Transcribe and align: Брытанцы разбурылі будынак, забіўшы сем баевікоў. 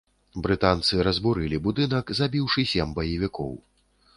Брытанцы 0.45 1.03
разбурылі 1.07 1.59
будынак, 1.67 2.05
забіўшы 2.21 2.67
сем 2.73 2.97
баевікоў. 2.97 3.53